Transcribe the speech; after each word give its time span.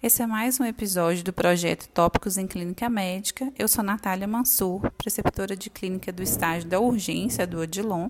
Esse 0.00 0.22
é 0.22 0.26
mais 0.28 0.60
um 0.60 0.64
episódio 0.64 1.24
do 1.24 1.32
projeto 1.32 1.88
Tópicos 1.88 2.38
em 2.38 2.46
Clínica 2.46 2.88
Médica. 2.88 3.52
Eu 3.58 3.66
sou 3.66 3.82
Natália 3.82 4.28
Mansur, 4.28 4.88
preceptora 4.92 5.56
de 5.56 5.68
clínica 5.68 6.12
do 6.12 6.22
estágio 6.22 6.68
da 6.68 6.78
urgência 6.78 7.44
do 7.44 7.58
Odilon, 7.58 8.08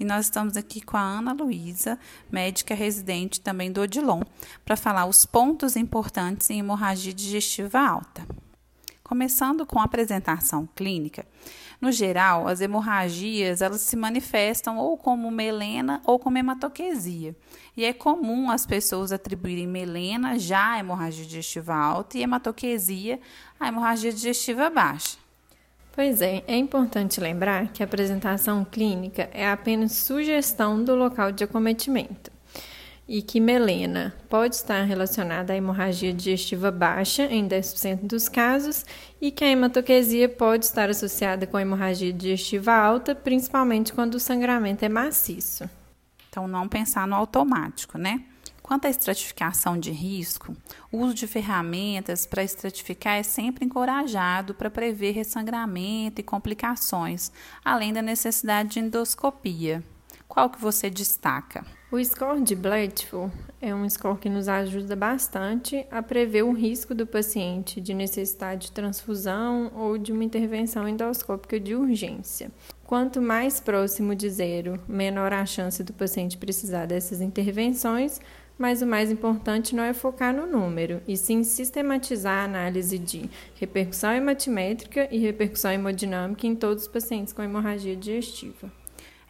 e 0.00 0.04
nós 0.04 0.26
estamos 0.26 0.56
aqui 0.56 0.80
com 0.80 0.96
a 0.96 1.00
Ana 1.00 1.32
Luísa, 1.32 1.96
médica 2.28 2.74
residente 2.74 3.40
também 3.40 3.70
do 3.70 3.80
Odilon, 3.80 4.22
para 4.64 4.76
falar 4.76 5.06
os 5.06 5.24
pontos 5.24 5.76
importantes 5.76 6.50
em 6.50 6.58
hemorragia 6.58 7.14
digestiva 7.14 7.78
alta. 7.78 8.26
Começando 9.08 9.64
com 9.64 9.80
a 9.80 9.84
apresentação 9.84 10.68
clínica, 10.76 11.24
no 11.80 11.90
geral, 11.90 12.46
as 12.46 12.60
hemorragias 12.60 13.62
elas 13.62 13.80
se 13.80 13.96
manifestam 13.96 14.76
ou 14.76 14.98
como 14.98 15.30
melena 15.30 16.02
ou 16.04 16.18
como 16.18 16.36
hematoquesia. 16.36 17.34
E 17.74 17.86
é 17.86 17.94
comum 17.94 18.50
as 18.50 18.66
pessoas 18.66 19.10
atribuírem 19.10 19.66
melena 19.66 20.38
já 20.38 20.72
à 20.72 20.78
hemorragia 20.78 21.24
digestiva 21.24 21.74
alta 21.74 22.18
e 22.18 22.22
hematoquesia 22.22 23.18
à 23.58 23.68
hemorragia 23.68 24.12
digestiva 24.12 24.68
baixa. 24.68 25.16
Pois 25.92 26.20
é, 26.20 26.44
é 26.46 26.56
importante 26.58 27.18
lembrar 27.18 27.68
que 27.68 27.82
a 27.82 27.86
apresentação 27.86 28.62
clínica 28.62 29.30
é 29.32 29.50
apenas 29.50 29.92
sugestão 29.92 30.84
do 30.84 30.94
local 30.94 31.32
de 31.32 31.44
acometimento 31.44 32.30
e 33.08 33.22
que 33.22 33.40
melena 33.40 34.14
pode 34.28 34.54
estar 34.54 34.82
relacionada 34.82 35.54
à 35.54 35.56
hemorragia 35.56 36.12
digestiva 36.12 36.70
baixa 36.70 37.24
em 37.24 37.48
10% 37.48 38.00
dos 38.02 38.28
casos 38.28 38.84
e 39.18 39.30
que 39.30 39.44
a 39.44 39.48
hematoquesia 39.48 40.28
pode 40.28 40.66
estar 40.66 40.90
associada 40.90 41.46
com 41.46 41.56
a 41.56 41.62
hemorragia 41.62 42.12
digestiva 42.12 42.72
alta, 42.74 43.14
principalmente 43.14 43.94
quando 43.94 44.16
o 44.16 44.20
sangramento 44.20 44.84
é 44.84 44.88
maciço. 44.90 45.68
Então, 46.28 46.46
não 46.46 46.68
pensar 46.68 47.08
no 47.08 47.16
automático, 47.16 47.96
né? 47.96 48.22
Quanto 48.62 48.84
à 48.84 48.90
estratificação 48.90 49.78
de 49.78 49.90
risco, 49.90 50.54
o 50.92 50.98
uso 50.98 51.14
de 51.14 51.26
ferramentas 51.26 52.26
para 52.26 52.44
estratificar 52.44 53.16
é 53.16 53.22
sempre 53.22 53.64
encorajado 53.64 54.52
para 54.52 54.68
prever 54.68 55.12
ressangramento 55.12 56.20
e 56.20 56.24
complicações, 56.24 57.32
além 57.64 57.94
da 57.94 58.02
necessidade 58.02 58.68
de 58.68 58.80
endoscopia. 58.80 59.82
Qual 60.28 60.50
que 60.50 60.60
você 60.60 60.90
destaca? 60.90 61.64
O 61.90 61.98
score 62.04 62.42
de 62.42 62.54
Blatchford 62.54 63.32
é 63.62 63.74
um 63.74 63.88
score 63.88 64.18
que 64.18 64.28
nos 64.28 64.46
ajuda 64.46 64.94
bastante 64.94 65.86
a 65.90 66.02
prever 66.02 66.42
o 66.42 66.52
risco 66.52 66.94
do 66.94 67.06
paciente 67.06 67.80
de 67.80 67.94
necessidade 67.94 68.66
de 68.66 68.72
transfusão 68.72 69.72
ou 69.74 69.96
de 69.96 70.12
uma 70.12 70.22
intervenção 70.22 70.86
endoscópica 70.86 71.58
de 71.58 71.74
urgência. 71.74 72.50
Quanto 72.84 73.22
mais 73.22 73.58
próximo 73.58 74.14
de 74.14 74.28
zero, 74.28 74.78
menor 74.86 75.32
a 75.32 75.46
chance 75.46 75.82
do 75.82 75.94
paciente 75.94 76.36
precisar 76.36 76.84
dessas 76.84 77.22
intervenções, 77.22 78.20
mas 78.58 78.82
o 78.82 78.86
mais 78.86 79.10
importante 79.10 79.74
não 79.74 79.82
é 79.82 79.94
focar 79.94 80.34
no 80.34 80.46
número, 80.46 81.00
e 81.08 81.16
sim 81.16 81.42
sistematizar 81.42 82.42
a 82.42 82.44
análise 82.44 82.98
de 82.98 83.30
repercussão 83.54 84.12
hematimétrica 84.12 85.08
e 85.10 85.16
repercussão 85.16 85.70
hemodinâmica 85.70 86.46
em 86.46 86.54
todos 86.54 86.82
os 86.82 86.88
pacientes 86.88 87.32
com 87.32 87.42
hemorragia 87.42 87.96
digestiva. 87.96 88.70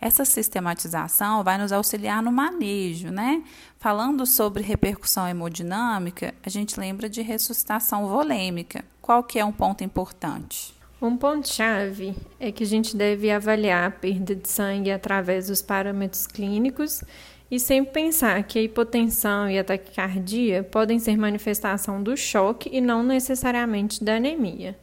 Essa 0.00 0.24
sistematização 0.24 1.42
vai 1.42 1.58
nos 1.58 1.72
auxiliar 1.72 2.22
no 2.22 2.30
manejo, 2.30 3.10
né? 3.10 3.42
Falando 3.78 4.24
sobre 4.24 4.62
repercussão 4.62 5.26
hemodinâmica, 5.26 6.34
a 6.44 6.48
gente 6.48 6.78
lembra 6.78 7.08
de 7.08 7.20
ressuscitação 7.20 8.06
volêmica. 8.06 8.84
Qual 9.02 9.24
que 9.24 9.40
é 9.40 9.44
um 9.44 9.52
ponto 9.52 9.82
importante? 9.82 10.72
Um 11.02 11.16
ponto-chave 11.16 12.14
é 12.38 12.52
que 12.52 12.62
a 12.62 12.66
gente 12.66 12.96
deve 12.96 13.30
avaliar 13.30 13.88
a 13.88 13.90
perda 13.90 14.34
de 14.34 14.48
sangue 14.48 14.90
através 14.90 15.48
dos 15.48 15.62
parâmetros 15.62 16.26
clínicos 16.26 17.02
e 17.50 17.58
sempre 17.58 17.92
pensar 17.92 18.42
que 18.44 18.58
a 18.58 18.62
hipotensão 18.62 19.50
e 19.50 19.58
a 19.58 19.64
taquicardia 19.64 20.62
podem 20.62 20.98
ser 20.98 21.16
manifestação 21.16 22.02
do 22.02 22.16
choque 22.16 22.68
e 22.72 22.80
não 22.80 23.02
necessariamente 23.02 24.02
da 24.02 24.16
anemia 24.16 24.76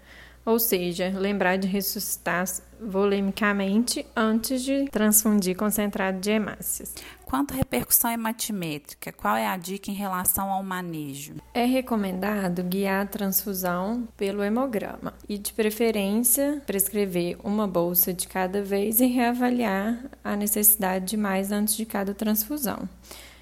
ou 0.45 0.59
seja, 0.59 1.11
lembrar 1.17 1.57
de 1.57 1.67
ressuscitar 1.67 2.45
volemicamente 2.79 4.05
antes 4.15 4.61
de 4.61 4.85
transfundir 4.85 5.55
concentrado 5.55 6.20
de 6.20 6.30
hemácias. 6.30 6.93
Quanto 7.25 7.53
à 7.53 7.58
repercussão 7.58 8.11
hematimétrica, 8.11 9.11
qual 9.11 9.36
é 9.36 9.47
a 9.47 9.58
dica 9.58 9.89
em 9.89 9.95
relação 9.95 10.52
ao 10.52 10.61
manejo? 10.61 11.33
É 11.53 11.65
recomendado 11.65 12.61
guiar 12.64 13.03
a 13.03 13.08
transfusão 13.08 14.08
pelo 14.15 14.43
hemograma 14.43 15.14
e, 15.27 15.37
de 15.37 15.52
preferência, 15.52 16.61
prescrever 16.67 17.37
uma 17.43 17.67
bolsa 17.67 18.14
de 18.14 18.27
cada 18.27 18.61
vez 18.61 18.99
e 18.99 19.08
reavaliar 19.08 20.05
a 20.23 20.36
necessidade 20.36 21.05
de 21.05 21.17
mais 21.17 21.52
antes 21.52 21.75
de 21.75 21.86
cada 21.86 22.14
transfusão 22.14 22.87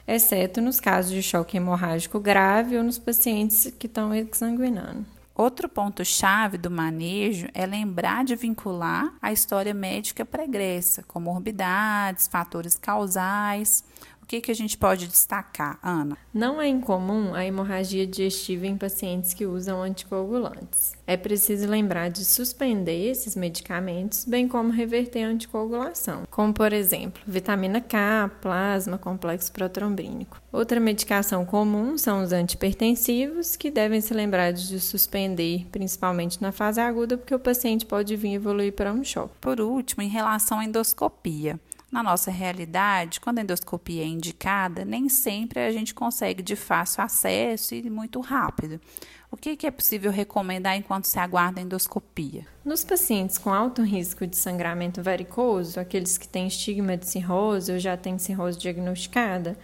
exceto 0.05 0.59
nos 0.59 0.81
casos 0.81 1.11
de 1.11 1.23
choque 1.23 1.55
hemorrágico 1.55 2.19
grave 2.19 2.77
ou 2.77 2.83
nos 2.83 2.99
pacientes 2.99 3.71
que 3.79 3.87
estão 3.87 4.13
exsanguinando. 4.13 5.05
Outro 5.43 5.67
ponto-chave 5.67 6.57
do 6.57 6.71
manejo 6.71 7.49
é 7.53 7.65
lembrar 7.65 8.23
de 8.23 8.33
vincular 8.33 9.13
a 9.21 9.33
história 9.33 9.73
médica 9.73 10.23
pregressa, 10.23 11.03
comorbidades, 11.03 12.29
fatores 12.29 12.77
causais. 12.77 13.83
O 14.23 14.25
que, 14.25 14.39
que 14.39 14.51
a 14.51 14.55
gente 14.55 14.77
pode 14.77 15.05
destacar, 15.05 15.77
Ana? 15.83 16.17
Não 16.33 16.61
é 16.61 16.67
incomum 16.67 17.35
a 17.35 17.45
hemorragia 17.45 18.07
digestiva 18.07 18.65
em 18.65 18.77
pacientes 18.77 19.33
que 19.33 19.45
usam 19.45 19.83
anticoagulantes. 19.83 20.93
É 21.05 21.17
preciso 21.17 21.67
lembrar 21.67 22.09
de 22.09 22.23
suspender 22.23 23.09
esses 23.09 23.35
medicamentos, 23.35 24.23
bem 24.23 24.47
como 24.47 24.71
reverter 24.71 25.25
a 25.25 25.27
anticoagulação, 25.27 26.23
como 26.31 26.53
por 26.53 26.71
exemplo, 26.71 27.21
vitamina 27.27 27.81
K, 27.81 28.31
plasma, 28.41 28.97
complexo 28.97 29.51
protrombínico. 29.51 30.41
Outra 30.53 30.79
medicação 30.79 31.45
comum 31.45 31.97
são 31.97 32.23
os 32.23 32.31
antipertensivos, 32.31 33.57
que 33.57 33.69
devem 33.69 33.99
ser 33.99 34.13
lembrados 34.13 34.69
de 34.69 34.79
suspender, 34.79 35.67
principalmente 35.69 36.41
na 36.41 36.53
fase 36.53 36.79
aguda, 36.79 37.17
porque 37.17 37.35
o 37.35 37.39
paciente 37.39 37.85
pode 37.85 38.15
vir 38.15 38.35
evoluir 38.35 38.71
para 38.71 38.93
um 38.93 39.03
choque. 39.03 39.35
Por 39.41 39.59
último, 39.59 40.01
em 40.01 40.09
relação 40.09 40.59
à 40.59 40.65
endoscopia. 40.65 41.59
Na 41.93 42.01
nossa 42.01 42.31
realidade, 42.31 43.19
quando 43.19 43.37
a 43.37 43.43
endoscopia 43.43 44.01
é 44.01 44.07
indicada, 44.07 44.83
nem 44.83 45.07
sempre 45.07 45.59
a 45.59 45.71
gente 45.71 45.93
consegue 45.93 46.41
de 46.41 46.55
fácil 46.55 47.03
acesso 47.03 47.75
e 47.75 47.87
muito 47.87 48.19
rápido. 48.19 48.81
O 49.29 49.37
que, 49.37 49.67
é 49.67 49.69
possível 49.69 50.11
recomendar 50.11 50.75
enquanto 50.75 51.05
se 51.05 51.19
aguarda 51.19 51.61
a 51.61 51.63
endoscopia? 51.63 52.47
Nos 52.65 52.83
pacientes 52.83 53.37
com 53.37 53.53
alto 53.53 53.83
risco 53.83 54.25
de 54.25 54.35
sangramento 54.35 55.03
varicoso, 55.03 55.79
aqueles 55.79 56.17
que 56.17 56.27
têm 56.27 56.47
estigma 56.47 56.97
de 56.97 57.07
cirrose 57.07 57.71
ou 57.71 57.77
já 57.77 57.95
têm 57.95 58.17
cirrose 58.17 58.57
diagnosticada, 58.57 59.55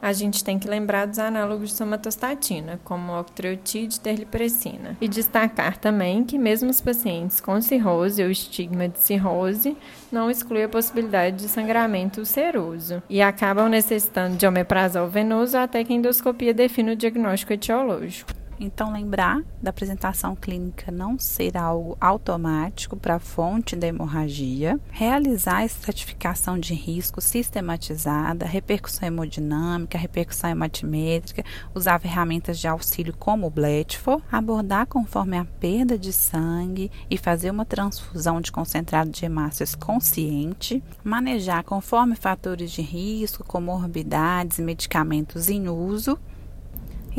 a 0.00 0.12
gente 0.12 0.44
tem 0.44 0.58
que 0.58 0.68
lembrar 0.68 1.06
dos 1.06 1.18
análogos 1.18 1.70
de 1.70 1.76
somatostatina, 1.76 2.80
como 2.84 3.18
octreotide 3.18 3.96
e 3.96 4.00
terlipressina. 4.00 4.96
E 5.00 5.08
destacar 5.08 5.76
também 5.76 6.24
que 6.24 6.38
mesmo 6.38 6.70
os 6.70 6.80
pacientes 6.80 7.40
com 7.40 7.60
cirrose 7.60 8.22
ou 8.22 8.30
estigma 8.30 8.88
de 8.88 8.98
cirrose 8.98 9.76
não 10.10 10.30
exclui 10.30 10.62
a 10.62 10.68
possibilidade 10.68 11.36
de 11.36 11.48
sangramento 11.48 12.20
ulceroso 12.20 13.02
e 13.08 13.20
acabam 13.20 13.68
necessitando 13.68 14.36
de 14.36 14.46
omeprazol 14.46 15.08
venoso 15.08 15.56
até 15.56 15.84
que 15.84 15.92
a 15.92 15.96
endoscopia 15.96 16.54
defina 16.54 16.92
o 16.92 16.96
diagnóstico 16.96 17.52
etiológico. 17.52 18.37
Então, 18.60 18.92
lembrar 18.92 19.42
da 19.62 19.70
apresentação 19.70 20.34
clínica 20.34 20.90
não 20.90 21.18
ser 21.18 21.56
algo 21.56 21.96
automático 22.00 22.96
para 22.96 23.16
a 23.16 23.20
fonte 23.20 23.76
da 23.76 23.86
hemorragia, 23.86 24.80
realizar 24.90 25.58
a 25.58 25.64
estratificação 25.64 26.58
de 26.58 26.74
risco 26.74 27.20
sistematizada, 27.20 28.44
repercussão 28.46 29.06
hemodinâmica, 29.06 29.96
repercussão 29.96 30.50
hematimétrica, 30.50 31.44
usar 31.72 32.00
ferramentas 32.00 32.58
de 32.58 32.66
auxílio 32.66 33.14
como 33.16 33.46
o 33.46 33.50
Blatchford, 33.50 34.24
abordar 34.30 34.86
conforme 34.86 35.38
a 35.38 35.44
perda 35.44 35.96
de 35.96 36.12
sangue 36.12 36.90
e 37.08 37.16
fazer 37.16 37.50
uma 37.50 37.64
transfusão 37.64 38.40
de 38.40 38.50
concentrado 38.50 39.10
de 39.10 39.24
hemácias 39.24 39.76
consciente, 39.76 40.82
manejar 41.04 41.62
conforme 41.62 42.16
fatores 42.16 42.72
de 42.72 42.82
risco, 42.82 43.44
comorbidades, 43.44 44.58
medicamentos 44.58 45.48
em 45.48 45.68
uso 45.68 46.18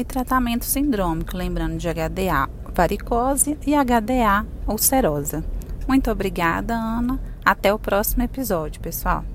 e 0.01 0.05
tratamento 0.05 0.65
sindrômico, 0.65 1.35
lembrando 1.35 1.77
de 1.77 1.87
HDA 1.87 2.49
varicose 2.73 3.57
e 3.65 3.73
HDA 3.75 4.45
ulcerosa. 4.67 5.43
Muito 5.87 6.09
obrigada, 6.09 6.75
Ana. 6.75 7.19
Até 7.43 7.73
o 7.73 7.79
próximo 7.79 8.23
episódio, 8.23 8.79
pessoal. 8.79 9.25